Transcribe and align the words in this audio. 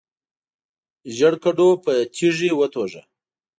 ژیړ 1.15 1.33
کډو 1.43 1.69
په 1.83 1.91
تیږي 2.15 2.49
وتوږه. 2.55 3.01